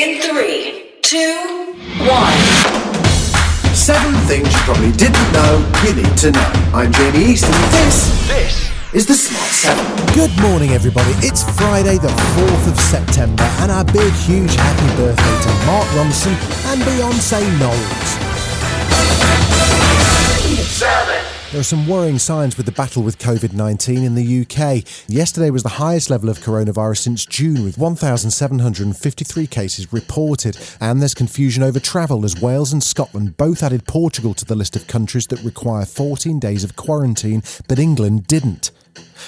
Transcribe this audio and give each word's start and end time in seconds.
In 0.00 0.18
three, 0.22 0.92
two, 1.02 1.74
one. 2.08 2.32
Seven 3.74 4.14
things 4.24 4.50
you 4.50 4.60
probably 4.60 4.92
didn't 4.92 5.30
know 5.30 5.60
you 5.84 5.92
need 5.92 6.16
to 6.24 6.32
know. 6.32 6.52
I'm 6.72 6.90
Jamie 6.90 7.32
East, 7.32 7.44
and 7.44 7.52
this, 7.74 8.08
this 8.26 8.70
is 8.94 9.04
the 9.04 9.12
Smart 9.12 9.52
Seven. 9.52 9.84
Good 10.14 10.32
morning, 10.40 10.70
everybody. 10.70 11.12
It's 11.18 11.42
Friday, 11.42 11.98
the 11.98 12.08
4th 12.08 12.72
of 12.72 12.80
September, 12.80 13.44
and 13.60 13.70
our 13.70 13.84
big, 13.84 14.10
huge 14.24 14.54
happy 14.54 14.96
birthday 14.96 15.36
to 15.42 15.66
Mark 15.66 15.86
Ronson 15.92 16.32
and 16.72 16.80
Beyonce 16.80 17.44
Knowles. 17.60 18.10
There 21.50 21.58
are 21.58 21.64
some 21.64 21.88
worrying 21.88 22.20
signs 22.20 22.56
with 22.56 22.66
the 22.66 22.72
battle 22.72 23.02
with 23.02 23.18
COVID 23.18 23.54
19 23.54 24.04
in 24.04 24.14
the 24.14 24.42
UK. 24.42 24.84
Yesterday 25.08 25.50
was 25.50 25.64
the 25.64 25.80
highest 25.80 26.08
level 26.08 26.28
of 26.28 26.38
coronavirus 26.38 26.98
since 26.98 27.26
June, 27.26 27.64
with 27.64 27.76
1,753 27.76 29.48
cases 29.48 29.92
reported. 29.92 30.56
And 30.80 31.00
there's 31.00 31.12
confusion 31.12 31.64
over 31.64 31.80
travel 31.80 32.24
as 32.24 32.40
Wales 32.40 32.72
and 32.72 32.80
Scotland 32.80 33.36
both 33.36 33.64
added 33.64 33.88
Portugal 33.88 34.32
to 34.34 34.44
the 34.44 34.54
list 34.54 34.76
of 34.76 34.86
countries 34.86 35.26
that 35.26 35.42
require 35.42 35.84
14 35.84 36.38
days 36.38 36.62
of 36.62 36.76
quarantine, 36.76 37.42
but 37.66 37.80
England 37.80 38.28
didn't. 38.28 38.70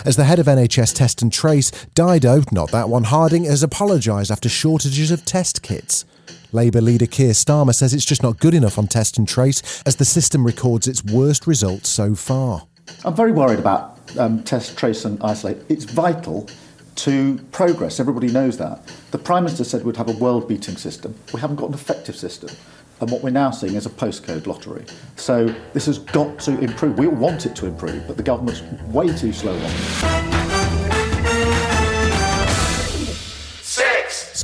As 0.05 0.15
the 0.15 0.25
head 0.25 0.39
of 0.39 0.47
NHS 0.47 0.95
Test 0.95 1.23
and 1.23 1.33
Trace, 1.33 1.73
Dido, 1.97 2.45
not 2.53 2.71
that 2.71 2.89
one, 2.89 3.03
Harding, 3.03 3.47
has 3.47 3.65
apologised 3.65 4.31
after 4.31 4.49
shortages 4.49 5.11
of 5.11 5.25
test 5.25 5.63
kits. 5.63 6.05
Labour 6.53 6.81
leader 6.81 7.07
Keir 7.07 7.33
Starmer 7.33 7.75
says 7.75 7.95
it's 7.95 8.05
just 8.05 8.23
not 8.23 8.39
good 8.39 8.55
enough 8.55 8.79
on 8.79 8.87
test 8.87 9.19
and 9.19 9.27
trace 9.27 9.83
as 9.87 9.97
the 9.97 10.05
system 10.05 10.45
records 10.45 10.87
its 10.87 11.03
worst 11.05 11.47
results 11.47 11.89
so 11.89 12.15
far. 12.15 12.67
I'm 13.05 13.15
very 13.15 13.33
worried 13.33 13.59
about 13.59 13.99
um, 14.19 14.43
test, 14.43 14.77
trace, 14.77 15.05
and 15.05 15.23
isolate. 15.23 15.59
It's 15.69 15.85
vital 15.85 16.49
to 16.97 17.39
progress. 17.53 18.01
Everybody 18.01 18.29
knows 18.29 18.59
that. 18.59 18.83
The 19.13 19.19
Prime 19.19 19.45
Minister 19.45 19.65
said 19.65 19.85
we'd 19.85 19.97
have 19.97 20.09
a 20.09 20.19
world 20.19 20.49
beating 20.49 20.77
system. 20.77 21.15
We 21.33 21.41
haven't 21.41 21.57
got 21.57 21.69
an 21.69 21.75
effective 21.75 22.17
system. 22.17 22.51
And 23.01 23.11
what 23.11 23.23
we're 23.23 23.31
now 23.31 23.51
seeing 23.51 23.75
is 23.75 23.87
a 23.87 23.91
postcode 23.91 24.47
lottery. 24.47 24.85
So 25.17 25.53
this 25.73 25.87
has 25.87 25.99
got 25.99 26.39
to 26.41 26.59
improve. 26.61 26.99
We 26.99 27.07
all 27.07 27.15
want 27.15 27.47
it 27.47 27.57
to 27.57 27.67
improve, 27.67 28.07
but 28.07 28.17
the 28.17 28.23
government's 28.23 28.63
way 28.87 29.09
too 29.17 29.33
slow 29.33 29.55
on 29.55 29.63
it. 29.65 30.22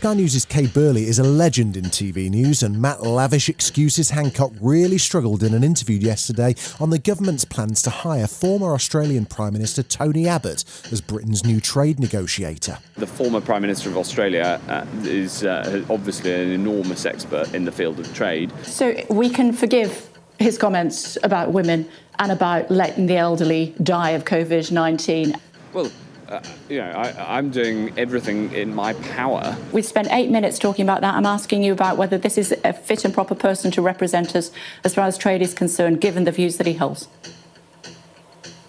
Sky 0.09 0.15
News' 0.15 0.47
Kay 0.47 0.67
Burley 0.67 1.05
is 1.05 1.19
a 1.19 1.23
legend 1.23 1.77
in 1.77 1.85
TV 1.85 2.31
news, 2.31 2.63
and 2.63 2.81
Matt 2.81 3.03
Lavish 3.03 3.51
excuses 3.51 4.09
Hancock 4.09 4.53
really 4.59 4.97
struggled 4.97 5.43
in 5.43 5.53
an 5.53 5.63
interview 5.63 5.99
yesterday 5.99 6.55
on 6.81 6.89
the 6.89 6.99
government's 6.99 7.45
plans 7.45 7.83
to 7.83 7.91
hire 7.91 8.27
former 8.27 8.73
Australian 8.73 9.27
Prime 9.27 9.53
Minister 9.53 9.83
Tony 9.83 10.27
Abbott 10.27 10.65
as 10.91 11.03
Britain's 11.03 11.45
new 11.45 11.61
trade 11.61 12.01
negotiator. 12.01 12.79
The 12.95 13.07
former 13.07 13.43
Prime 13.43 13.61
Minister 13.61 13.91
of 13.91 13.99
Australia 13.99 14.59
uh, 14.69 14.87
is 15.03 15.45
uh, 15.45 15.85
obviously 15.91 16.33
an 16.33 16.53
enormous 16.53 17.05
expert 17.05 17.53
in 17.53 17.67
the 17.67 17.73
field 17.73 18.01
of 18.01 18.11
trade. 18.15 18.51
So 18.63 18.95
we 19.11 19.29
can 19.29 19.53
forgive 19.53 20.09
his 20.39 20.57
comments 20.57 21.19
about 21.23 21.53
women 21.53 21.87
and 22.19 22.33
about 22.33 22.71
letting 22.71 23.09
the 23.09 23.17
elderly 23.17 23.75
die 23.83 24.13
of 24.13 24.25
COVID 24.25 24.73
19. 24.73 25.35
Well, 25.75 25.93
uh, 26.29 26.41
you 26.69 26.79
know, 26.79 26.91
I, 26.91 27.39
am 27.39 27.51
doing 27.51 27.93
everything 27.99 28.53
in 28.53 28.75
my 28.75 28.93
power. 28.95 29.57
We've 29.73 29.85
spent 29.85 30.09
eight 30.11 30.31
minutes 30.31 30.59
talking 30.59 30.83
about 30.83 31.01
that. 31.01 31.15
I'm 31.15 31.27
asking 31.27 31.63
you 31.63 31.73
about 31.73 31.97
whether 31.97 32.19
this 32.19 32.37
is 32.37 32.55
a 32.65 32.73
fit 32.73 33.05
and 33.05 33.15
proper 33.15 33.35
person 33.35 33.71
to 33.73 33.83
represent 33.83 34.37
us 34.37 34.51
as 34.85 34.95
far 34.95 35.07
as 35.07 35.17
trade 35.17 35.41
is 35.41 35.55
concerned, 35.55 36.01
given 36.01 36.25
the 36.25 36.33
views 36.33 36.59
that 36.59 36.67
he 36.67 36.75
holds. 36.75 37.09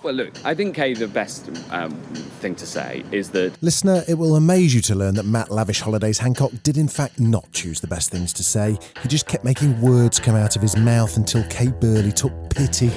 Well, 0.01 0.13
look, 0.13 0.45
I 0.45 0.55
think, 0.55 0.75
Kay, 0.75 0.93
the 0.93 1.09
best 1.09 1.49
um, 1.71 1.91
thing 2.39 2.55
to 2.55 2.65
say 2.65 3.03
is 3.11 3.31
that. 3.31 3.61
Listener, 3.61 4.03
it 4.07 4.13
will 4.13 4.37
amaze 4.37 4.73
you 4.73 4.79
to 4.83 4.95
learn 4.95 5.15
that 5.15 5.25
Matt 5.25 5.51
Lavish 5.51 5.81
Holidays 5.81 6.19
Hancock 6.19 6.51
did, 6.63 6.77
in 6.77 6.87
fact, 6.87 7.19
not 7.19 7.51
choose 7.51 7.81
the 7.81 7.87
best 7.87 8.09
things 8.09 8.31
to 8.33 8.43
say. 8.43 8.77
He 9.01 9.09
just 9.09 9.27
kept 9.27 9.43
making 9.43 9.81
words 9.81 10.17
come 10.17 10.35
out 10.35 10.55
of 10.55 10.61
his 10.61 10.77
mouth 10.77 11.17
until 11.17 11.43
Kay 11.49 11.67
Burley 11.67 12.13
took 12.13 12.31
pity. 12.49 12.91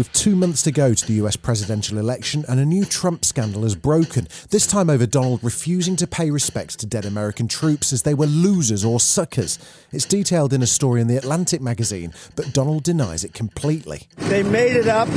With 0.00 0.14
two 0.14 0.34
months 0.34 0.62
to 0.62 0.72
go 0.72 0.94
to 0.94 1.06
the 1.06 1.12
US 1.24 1.36
presidential 1.36 1.98
election, 1.98 2.42
and 2.48 2.58
a 2.58 2.64
new 2.64 2.86
Trump 2.86 3.22
scandal 3.22 3.64
has 3.64 3.74
broken, 3.74 4.28
this 4.48 4.66
time 4.66 4.88
over 4.88 5.04
Donald 5.04 5.44
refusing 5.44 5.94
to 5.96 6.06
pay 6.06 6.30
respects 6.30 6.74
to 6.76 6.86
dead 6.86 7.04
American 7.04 7.48
troops 7.48 7.92
as 7.92 8.02
they 8.02 8.14
were 8.14 8.24
losers 8.24 8.82
or 8.82 8.98
suckers. 8.98 9.58
It's 9.92 10.06
detailed 10.06 10.54
in 10.54 10.62
a 10.62 10.66
story 10.66 11.02
in 11.02 11.06
The 11.06 11.18
Atlantic 11.18 11.60
magazine, 11.60 12.14
but 12.34 12.54
Donald 12.54 12.82
denies 12.82 13.24
it 13.24 13.34
completely. 13.34 14.08
They 14.16 14.42
made 14.42 14.74
it 14.74 14.88
up, 14.88 15.10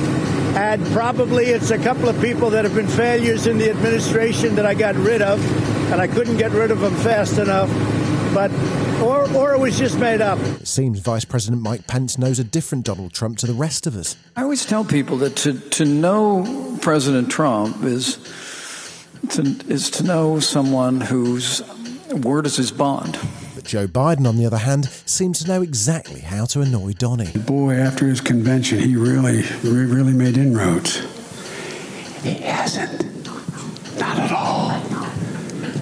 and 0.57 0.85
probably 0.87 1.45
it's 1.45 1.71
a 1.71 1.77
couple 1.77 2.09
of 2.09 2.19
people 2.19 2.49
that 2.49 2.65
have 2.65 2.75
been 2.75 2.89
failures 2.89 3.47
in 3.47 3.59
the 3.59 3.69
administration 3.69 4.53
that 4.55 4.65
I 4.65 4.73
got 4.73 4.95
rid 4.95 5.21
of, 5.21 5.39
and 5.93 6.01
I 6.01 6.07
couldn't 6.07 6.35
get 6.35 6.51
rid 6.51 6.71
of 6.71 6.81
them 6.81 6.95
fast 6.95 7.37
enough 7.37 7.69
but 8.33 8.51
or 9.01 9.29
or 9.35 9.53
it 9.53 9.59
was 9.59 9.77
just 9.77 9.99
made 9.99 10.21
up. 10.21 10.39
It 10.39 10.67
seems 10.67 10.99
Vice 10.99 11.25
President 11.25 11.61
Mike 11.61 11.87
Pence 11.87 12.17
knows 12.17 12.39
a 12.39 12.43
different 12.43 12.85
Donald 12.85 13.13
Trump 13.13 13.37
to 13.39 13.47
the 13.47 13.53
rest 13.53 13.87
of 13.87 13.95
us. 13.95 14.15
I 14.35 14.43
always 14.43 14.65
tell 14.65 14.83
people 14.83 15.17
that 15.17 15.35
to 15.37 15.59
to 15.59 15.85
know 15.85 16.77
President 16.81 17.29
Trump 17.31 17.83
is 17.83 18.17
to, 19.29 19.41
is 19.67 19.89
to 19.91 20.03
know 20.03 20.39
someone 20.39 21.01
whose 21.01 21.61
word 22.11 22.45
is 22.45 22.57
his 22.57 22.71
bond. 22.71 23.17
But 23.55 23.63
Joe 23.63 23.87
Biden, 23.87 24.27
on 24.27 24.37
the 24.37 24.45
other 24.45 24.57
hand, 24.57 24.85
seems 25.05 25.43
to 25.43 25.47
know 25.47 25.61
exactly 25.61 26.21
how 26.21 26.45
to 26.45 26.61
annoy 26.61 26.93
Donnie. 26.93 27.31
Boy, 27.31 27.75
after 27.75 28.07
his 28.07 28.21
convention, 28.21 28.79
he 28.79 28.95
really, 28.95 29.43
really 29.63 30.13
made 30.13 30.37
inroads. 30.37 30.97
He 32.23 32.33
hasn't. 32.35 33.03
Not 33.99 34.17
at 34.17 34.31
all. 34.31 34.92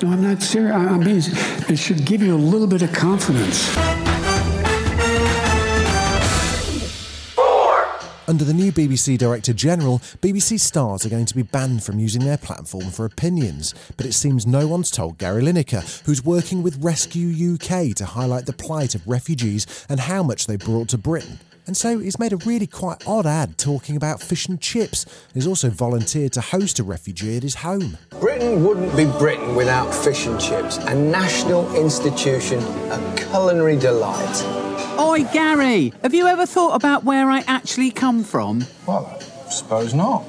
No, 0.02 0.12
I'm 0.12 0.24
not 0.24 0.42
serious. 0.42 0.74
I 0.74 0.98
mean, 0.98 1.22
it 1.70 1.78
should 1.78 2.06
give 2.06 2.24
you 2.24 2.34
a 2.34 2.38
little 2.38 2.66
bit 2.66 2.82
of 2.82 2.92
confidence. 2.92 3.78
Under 8.28 8.44
the 8.44 8.54
new 8.54 8.72
BBC 8.72 9.18
Director 9.18 9.54
General, 9.54 10.00
BBC 10.22 10.60
stars 10.60 11.06
are 11.06 11.10
going 11.10 11.26
to 11.26 11.36
be 11.36 11.44
banned 11.44 11.84
from 11.84 12.00
using 12.00 12.24
their 12.24 12.38
platform 12.38 12.90
for 12.90 13.06
opinions. 13.06 13.76
But 13.96 14.06
it 14.08 14.14
seems 14.14 14.48
no 14.48 14.68
one's 14.68 14.90
told 14.90 15.20
Gary 15.20 15.44
Lineker, 15.44 16.04
who's 16.06 16.24
working 16.24 16.64
with 16.64 16.84
Rescue 16.84 17.56
UK 17.56 17.94
to 17.96 18.06
highlight 18.06 18.48
the 18.48 18.54
plight 18.54 18.96
of 18.96 19.06
refugees 19.08 19.86
and 19.88 20.00
how 20.00 20.24
much 20.24 20.48
they 20.48 20.56
brought 20.56 20.88
to 20.90 20.98
Britain. 20.98 21.40
And 21.72 21.78
so 21.78 22.00
he's 22.00 22.20
made 22.20 22.34
a 22.34 22.38
really 22.46 22.68
quite 22.68 23.08
odd 23.08 23.26
ad 23.26 23.58
talking 23.58 23.96
about 23.96 24.20
fish 24.22 24.46
and 24.50 24.60
chips. 24.60 25.06
He's 25.34 25.48
also 25.48 25.70
volunteered 25.70 26.34
to 26.34 26.42
host 26.42 26.80
a 26.80 26.84
refugee 26.84 27.38
at 27.38 27.44
his 27.44 27.56
home. 27.56 27.98
Britain 28.20 28.66
wouldn't 28.66 28.94
be 28.98 29.06
Britain 29.06 29.56
without 29.56 29.90
fish 29.96 30.28
and 30.28 30.38
chips, 30.38 30.76
a 30.80 30.94
national 30.94 31.74
institution, 31.74 32.60
a 32.92 33.16
culinary 33.16 33.78
delight. 33.78 34.44
Oi, 35.00 35.24
Gary, 35.32 35.94
have 36.02 36.14
you 36.14 36.28
ever 36.28 36.46
thought 36.46 36.76
about 36.76 37.06
where 37.06 37.32
I 37.32 37.42
actually 37.48 37.90
come 37.90 38.26
from? 38.26 38.66
Well, 38.86 39.06
I 39.48 39.50
suppose 39.50 39.94
not. 39.94 40.26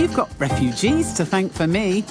You've 0.00 0.14
got 0.14 0.32
refugees 0.40 1.12
to 1.12 1.24
thank 1.24 1.52
for 1.52 1.68
me. 1.68 2.04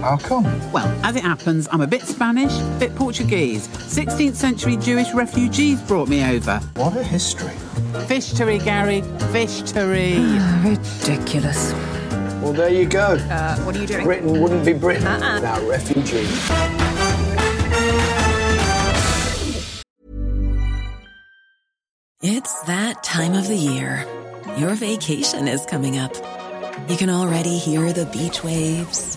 How 0.00 0.16
come? 0.16 0.44
Well, 0.72 0.86
as 1.04 1.14
it 1.16 1.22
happens, 1.22 1.68
I'm 1.70 1.82
a 1.82 1.86
bit 1.86 2.02
Spanish, 2.02 2.52
a 2.58 2.76
bit 2.78 2.94
Portuguese. 2.94 3.68
16th 3.68 4.34
century 4.34 4.76
Jewish 4.78 5.12
refugees 5.12 5.82
brought 5.82 6.08
me 6.08 6.24
over. 6.24 6.58
What 6.76 6.96
a 6.96 7.02
history. 7.02 7.54
Fishtory, 8.08 8.64
Gary. 8.64 9.02
Fishtory. 9.32 10.16
Ridiculous. 10.64 11.72
Well, 12.40 12.54
there 12.54 12.70
you 12.70 12.86
go. 12.86 13.18
Uh, 13.30 13.56
what 13.58 13.76
are 13.76 13.78
you 13.80 13.86
doing? 13.86 14.04
Britain 14.04 14.40
wouldn't 14.40 14.64
be 14.64 14.72
Britain 14.72 15.06
uh-uh. 15.06 15.34
without 15.34 15.62
refugees. 15.68 16.50
It's 22.22 22.62
that 22.62 23.02
time 23.02 23.34
of 23.34 23.48
the 23.48 23.56
year. 23.56 24.06
Your 24.56 24.74
vacation 24.74 25.46
is 25.46 25.66
coming 25.66 25.98
up. 25.98 26.14
You 26.88 26.96
can 26.96 27.10
already 27.10 27.56
hear 27.56 27.92
the 27.92 28.06
beach 28.06 28.42
waves, 28.42 29.16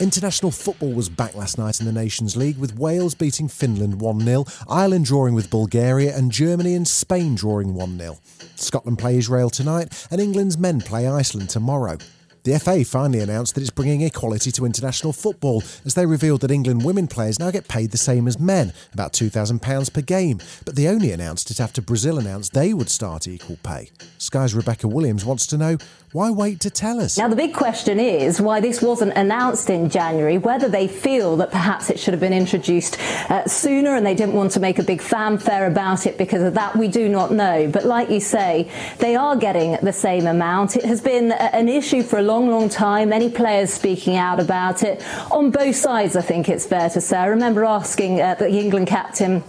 International 0.00 0.50
football 0.50 0.94
was 0.94 1.10
back 1.10 1.34
last 1.34 1.58
night 1.58 1.78
in 1.78 1.84
the 1.84 1.92
Nations 1.92 2.34
League 2.34 2.56
with 2.56 2.78
Wales 2.78 3.14
beating 3.14 3.48
Finland 3.48 4.00
1 4.00 4.20
0, 4.20 4.46
Ireland 4.66 5.04
drawing 5.04 5.34
with 5.34 5.50
Bulgaria, 5.50 6.16
and 6.16 6.32
Germany 6.32 6.74
and 6.74 6.88
Spain 6.88 7.34
drawing 7.34 7.74
1 7.74 7.98
0. 7.98 8.18
Scotland 8.56 8.98
play 8.98 9.18
Israel 9.18 9.50
tonight, 9.50 10.08
and 10.10 10.18
England's 10.18 10.56
men 10.56 10.80
play 10.80 11.06
Iceland 11.06 11.50
tomorrow. 11.50 11.98
The 12.42 12.58
FA 12.58 12.84
finally 12.86 13.20
announced 13.20 13.54
that 13.54 13.60
it's 13.60 13.70
bringing 13.70 14.00
equality 14.00 14.50
to 14.52 14.64
international 14.64 15.12
football 15.12 15.62
as 15.84 15.92
they 15.94 16.06
revealed 16.06 16.40
that 16.40 16.50
England 16.50 16.84
women 16.84 17.06
players 17.06 17.38
now 17.38 17.50
get 17.50 17.68
paid 17.68 17.90
the 17.90 17.98
same 17.98 18.26
as 18.26 18.40
men, 18.40 18.72
about 18.94 19.12
£2,000 19.12 19.92
per 19.92 20.00
game. 20.00 20.40
But 20.64 20.74
they 20.74 20.88
only 20.88 21.12
announced 21.12 21.50
it 21.50 21.60
after 21.60 21.82
Brazil 21.82 22.18
announced 22.18 22.54
they 22.54 22.72
would 22.72 22.88
start 22.88 23.28
equal 23.28 23.58
pay. 23.62 23.90
Sky's 24.16 24.54
Rebecca 24.54 24.88
Williams 24.88 25.24
wants 25.24 25.46
to 25.48 25.58
know 25.58 25.76
why 26.12 26.30
wait 26.30 26.58
to 26.60 26.70
tell 26.70 26.98
us? 26.98 27.16
Now, 27.16 27.28
the 27.28 27.36
big 27.36 27.54
question 27.54 28.00
is 28.00 28.40
why 28.40 28.58
this 28.58 28.82
wasn't 28.82 29.12
announced 29.12 29.70
in 29.70 29.88
January, 29.88 30.38
whether 30.38 30.68
they 30.68 30.88
feel 30.88 31.36
that 31.36 31.52
perhaps 31.52 31.88
it 31.88 32.00
should 32.00 32.14
have 32.14 32.20
been 32.20 32.32
introduced 32.32 32.98
uh, 33.30 33.46
sooner 33.46 33.94
and 33.94 34.04
they 34.04 34.14
didn't 34.14 34.34
want 34.34 34.50
to 34.52 34.60
make 34.60 34.80
a 34.80 34.82
big 34.82 35.00
fanfare 35.00 35.68
about 35.68 36.06
it 36.06 36.18
because 36.18 36.42
of 36.42 36.54
that, 36.54 36.74
we 36.74 36.88
do 36.88 37.08
not 37.08 37.30
know. 37.30 37.70
But 37.70 37.84
like 37.84 38.10
you 38.10 38.18
say, 38.18 38.68
they 38.98 39.14
are 39.14 39.36
getting 39.36 39.76
the 39.82 39.92
same 39.92 40.26
amount. 40.26 40.74
It 40.74 40.84
has 40.84 41.00
been 41.00 41.30
an 41.30 41.68
issue 41.68 42.02
for 42.02 42.18
a 42.18 42.22
long, 42.30 42.48
long 42.48 42.68
time. 42.68 43.08
Many 43.08 43.28
players 43.28 43.72
speaking 43.72 44.16
out 44.16 44.38
about 44.38 44.84
it 44.84 45.04
on 45.32 45.50
both 45.50 45.74
sides, 45.74 46.14
I 46.14 46.22
think 46.22 46.48
it's 46.48 46.64
fair 46.64 46.88
to 46.90 47.00
say. 47.00 47.16
I 47.16 47.26
remember 47.26 47.64
asking 47.64 48.20
uh, 48.20 48.36
the 48.36 48.48
England 48.48 48.86
captain. 48.86 49.42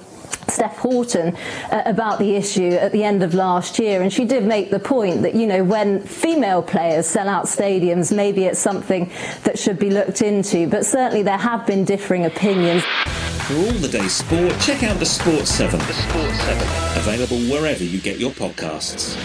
Steph 0.48 0.78
Houghton 0.78 1.38
uh, 1.72 1.84
about 1.86 2.18
the 2.18 2.36
issue 2.36 2.72
at 2.72 2.92
the 2.92 3.04
end 3.04 3.22
of 3.24 3.34
last 3.36 3.78
year, 3.78 4.02
and 4.02 4.12
she 4.12 4.26
did 4.26 4.44
make 4.44 4.72
the 4.72 4.80
point 4.80 5.22
that 5.22 5.36
you 5.36 5.46
know 5.46 5.64
when 5.64 6.02
female 6.02 6.62
players 6.64 7.06
sell 7.06 7.30
out 7.30 7.46
stadiums, 7.46 8.14
maybe 8.14 8.46
it's 8.46 8.60
something 8.60 9.10
that 9.44 9.58
should 9.60 9.78
be 9.78 9.92
looked 9.92 10.22
into. 10.22 10.68
But 10.68 10.86
certainly 10.86 11.22
there 11.22 11.38
have 11.38 11.66
been 11.68 11.86
differing 11.86 12.26
opinions. 12.26 12.84
For 13.46 13.54
all 13.54 13.78
the 13.80 13.88
day's 13.88 14.14
sport, 14.14 14.60
check 14.60 14.84
out 14.84 14.98
the 14.98 15.06
Sports 15.06 15.52
Seven. 15.52 15.80
The 15.80 15.94
Sports 15.94 16.40
Seven, 16.40 16.68
available 16.98 17.38
wherever 17.54 17.84
you 17.84 18.02
get 18.02 18.18
your 18.20 18.32
podcasts. 18.32 19.16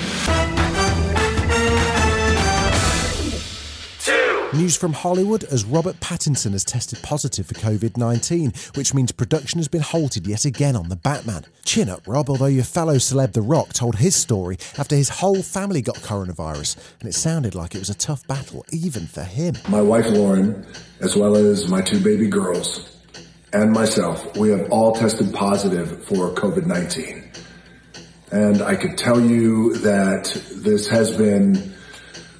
News 4.53 4.77
from 4.77 4.93
Hollywood 4.93 5.43
as 5.45 5.65
Robert 5.65 5.99
Pattinson 5.99 6.53
has 6.53 6.65
tested 6.65 7.03
positive 7.03 7.47
for 7.47 7.55
COVID 7.55 7.97
19, 7.97 8.53
which 8.77 8.95
means 8.95 9.11
production 9.11 9.59
has 9.59 9.67
been 9.67 9.81
halted 9.81 10.25
yet 10.25 10.45
again 10.45 10.77
on 10.77 10.89
The 10.89 10.95
Batman. 10.95 11.47
Chin 11.65 11.89
up, 11.89 12.07
Rob, 12.07 12.31
although 12.31 12.47
your 12.47 12.63
fellow 12.63 12.95
celeb 12.95 13.33
The 13.33 13.43
Rock 13.43 13.73
told 13.73 13.97
his 13.97 14.15
story 14.15 14.57
after 14.79 14.95
his 14.95 15.09
whole 15.09 15.43
family 15.43 15.83
got 15.83 15.97
coronavirus, 15.97 16.77
and 17.01 17.09
it 17.09 17.15
sounded 17.15 17.57
like 17.57 17.75
it 17.75 17.81
was 17.81 17.91
a 17.91 17.95
tough 17.95 18.25
battle, 18.29 18.65
even 18.71 19.09
for 19.09 19.25
him. 19.25 19.57
My 19.69 19.83
wife 19.83 20.07
Lauren, 20.09 20.65
as 21.01 21.17
well 21.17 21.35
as 21.35 21.69
my 21.69 21.83
two 21.83 21.99
baby 21.99 22.29
girls, 22.29 22.97
and 23.53 23.73
myself, 23.73 24.37
we 24.37 24.51
have 24.51 24.71
all 24.71 24.95
tested 24.95 25.35
positive 25.35 26.05
for 26.05 26.31
COVID 26.31 26.67
19. 26.67 27.33
And 28.31 28.63
I 28.63 28.77
could 28.77 28.97
tell 28.97 29.21
you 29.21 29.75
that 29.79 30.41
this 30.55 30.87
has 30.87 31.17
been 31.17 31.75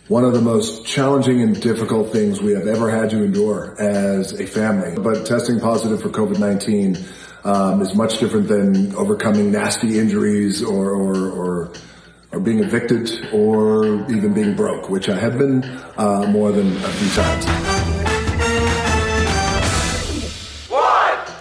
one 0.09 0.25
of 0.25 0.33
the 0.33 0.41
most 0.41 0.87
challenging 0.87 1.43
and 1.43 1.61
difficult 1.61 2.13
things 2.13 2.41
we 2.41 2.53
have 2.53 2.69
ever 2.69 2.89
had 2.89 3.11
to 3.11 3.25
endure 3.25 3.75
as 3.81 4.39
a 4.39 4.47
family. 4.47 4.97
But 4.97 5.27
testing 5.27 5.59
positive 5.59 6.01
for 6.01 6.11
COVID-19 6.11 7.45
um, 7.45 7.83
is 7.83 7.95
much 7.95 8.19
different 8.19 8.47
than 8.47 8.95
overcoming 8.95 9.51
nasty 9.51 9.99
injuries 9.99 10.63
or, 10.63 10.91
or, 10.91 11.17
or, 11.31 11.73
or, 12.33 12.41
being 12.41 12.61
evicted 12.61 13.11
or 13.33 14.09
even 14.11 14.33
being 14.33 14.55
broke, 14.55 14.89
which 14.89 15.09
I 15.09 15.19
have 15.19 15.39
been 15.39 15.65
uh, 15.97 16.27
more 16.29 16.53
than 16.53 16.77
a 16.77 16.89
few 16.89 17.11
times. 17.11 17.47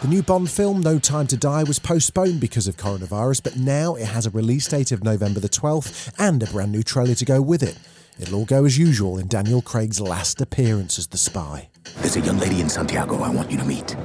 The 0.01 0.07
new 0.11 0.21
Bond 0.21 0.51
film, 0.51 0.81
No 0.81 0.99
Time 0.99 1.25
to 1.27 1.37
Die, 1.37 1.63
was 1.63 1.79
postponed 1.79 2.39
because 2.39 2.67
of 2.67 2.77
coronavirus, 2.77 3.41
but 3.41 3.57
now 3.57 3.95
it 3.95 4.05
has 4.05 4.27
a 4.27 4.29
release 4.29 4.67
date 4.67 4.91
of 4.91 5.03
November 5.03 5.39
the 5.39 5.49
12th 5.49 6.13
and 6.19 6.43
a 6.43 6.45
brand 6.47 6.71
new 6.71 6.83
trailer 6.83 7.15
to 7.15 7.25
go 7.25 7.41
with 7.41 7.63
it. 7.63 7.75
It'll 8.17 8.35
all 8.39 8.45
go 8.45 8.63
as 8.63 8.77
usual 8.77 9.17
in 9.17 9.27
Daniel 9.27 9.61
Craig's 9.61 9.99
last 9.99 10.39
appearance 10.39 10.97
as 10.97 11.07
the 11.07 11.17
spy. 11.17 11.67
There's 11.97 12.15
a 12.15 12.21
young 12.21 12.39
lady 12.39 12.61
in 12.61 12.69
Santiago 12.69 13.21
I 13.21 13.29
want 13.29 13.51
you 13.51 13.57
to 13.57 13.65
meet. 13.65 13.95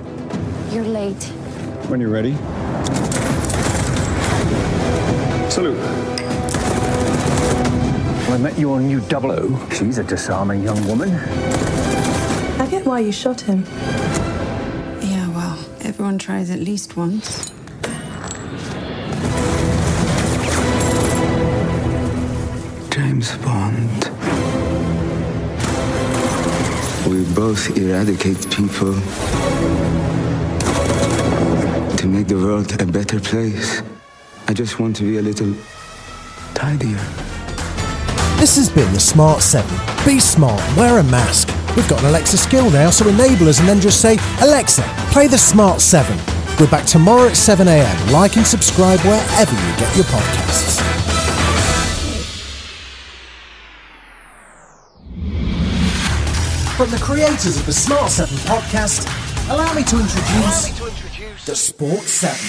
You're 0.72 0.84
late. 0.84 1.22
When 1.88 2.00
you're 2.00 2.10
ready. 2.10 2.34
Salute. 5.48 5.78
I 8.30 8.38
met 8.38 8.58
your 8.58 8.80
new 8.80 9.00
double 9.02 9.30
O. 9.30 9.68
She's 9.70 9.98
a 9.98 10.04
disarming 10.04 10.64
young 10.64 10.84
woman. 10.88 11.10
I 11.10 12.66
get 12.68 12.84
why 12.84 13.00
you 13.00 13.12
shot 13.12 13.40
him. 13.40 13.64
Yeah, 15.00 15.28
well, 15.28 15.58
everyone 15.82 16.18
tries 16.18 16.50
at 16.50 16.58
least 16.58 16.96
once. 16.96 17.52
Bond. 23.38 24.04
We 27.08 27.24
both 27.34 27.76
eradicate 27.76 28.50
people 28.50 28.94
to 31.96 32.06
make 32.06 32.28
the 32.28 32.36
world 32.36 32.80
a 32.80 32.86
better 32.86 33.20
place. 33.20 33.82
I 34.48 34.52
just 34.52 34.80
want 34.80 34.96
to 34.96 35.02
be 35.02 35.18
a 35.18 35.22
little 35.22 35.54
tidier. 36.54 37.00
This 38.38 38.56
has 38.56 38.68
been 38.68 38.92
the 38.92 39.00
Smart 39.00 39.42
7. 39.42 39.68
Be 40.04 40.18
smart, 40.18 40.62
wear 40.76 40.98
a 40.98 41.04
mask. 41.04 41.48
We've 41.76 41.88
got 41.88 42.00
an 42.00 42.06
Alexa 42.06 42.38
skill 42.38 42.70
now, 42.70 42.90
so 42.90 43.08
enable 43.08 43.48
us 43.48 43.60
and 43.60 43.68
then 43.68 43.80
just 43.80 44.00
say, 44.00 44.18
Alexa, 44.40 44.82
play 45.12 45.26
the 45.26 45.38
Smart 45.38 45.80
7. 45.80 46.16
We're 46.58 46.70
back 46.70 46.86
tomorrow 46.86 47.26
at 47.26 47.32
7am. 47.32 48.12
Like 48.12 48.36
and 48.36 48.46
subscribe 48.46 49.00
wherever 49.00 49.52
you 49.52 49.76
get 49.78 49.94
your 49.96 50.06
podcasts. 50.06 50.99
From 56.80 56.88
the 56.88 56.96
creators 56.96 57.58
of 57.58 57.66
the 57.66 57.74
Smart 57.74 58.10
7 58.10 58.34
podcast, 58.48 59.04
allow 59.52 59.70
me 59.74 59.84
to 59.84 60.00
introduce, 60.00 60.72
me 60.72 60.78
to 60.78 60.86
introduce 60.88 61.44
the 61.44 61.54
Sports 61.54 62.10
7. 62.10 62.40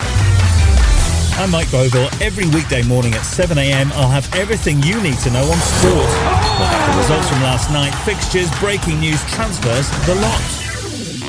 I'm 1.36 1.52
Mike 1.52 1.70
Bogle. 1.70 2.08
Every 2.24 2.48
weekday 2.56 2.82
morning 2.84 3.14
at 3.14 3.28
7am, 3.28 3.92
I'll 3.92 4.08
have 4.08 4.34
everything 4.34 4.82
you 4.84 5.04
need 5.04 5.18
to 5.28 5.32
know 5.32 5.44
on 5.44 5.58
sport. 5.60 6.08
We'll 6.08 6.72
have 6.72 6.96
the 6.96 7.02
results 7.02 7.28
from 7.28 7.44
last 7.44 7.72
night, 7.74 7.92
fixtures, 8.08 8.48
breaking 8.62 9.02
news, 9.02 9.20
transfers, 9.36 9.92
the 10.08 10.16
lot. 10.16 10.40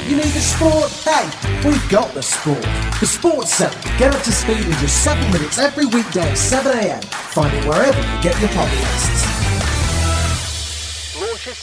You 0.07 0.15
need 0.15 0.31
the 0.31 0.39
sport? 0.39 0.87
Hey, 1.03 1.27
we've 1.69 1.89
got 1.91 2.15
the 2.15 2.23
sport. 2.23 2.63
The 3.01 3.07
Sports 3.07 3.53
7. 3.55 3.77
Get 3.99 4.15
up 4.15 4.23
to 4.23 4.31
speed 4.31 4.65
in 4.65 4.79
just 4.79 5.03
7 5.03 5.19
minutes 5.33 5.59
every 5.59 5.87
weekday 5.87 6.31
at 6.31 6.39
7am. 6.39 7.03
Find 7.35 7.53
it 7.53 7.65
wherever 7.67 7.99
you 7.99 8.23
get 8.23 8.39
your 8.39 8.51
podcasts 8.51 9.23
launches 9.23 9.32